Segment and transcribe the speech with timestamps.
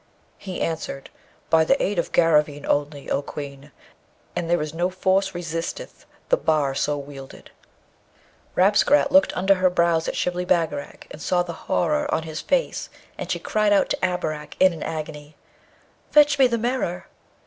[0.39, 1.11] He answered,
[1.51, 3.71] 'By the aid of Garraveen only, O Queen!
[4.35, 7.51] and there is no force resisteth the bar so wielded.'
[8.55, 12.89] Rabesqurat looked under her brows at Shibli Bagarag and saw the horror on his face,
[13.19, 15.35] and she cried out to Abarak in an agony,
[16.09, 17.05] 'Fetch me the mirror!'